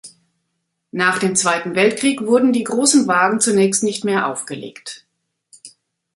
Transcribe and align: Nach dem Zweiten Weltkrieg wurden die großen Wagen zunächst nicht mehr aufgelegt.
Nach 0.91 1.19
dem 1.19 1.35
Zweiten 1.35 1.75
Weltkrieg 1.75 2.21
wurden 2.21 2.53
die 2.53 2.63
großen 2.63 3.05
Wagen 3.07 3.39
zunächst 3.39 3.83
nicht 3.83 4.03
mehr 4.03 4.25
aufgelegt. 4.25 5.05